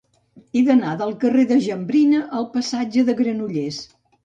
He 0.59 0.63
d'anar 0.69 0.93
del 1.01 1.13
carrer 1.25 1.43
de 1.51 1.59
Jambrina 1.67 2.23
al 2.41 2.49
passatge 2.57 3.07
de 3.13 3.19
Granollers. 3.23 3.81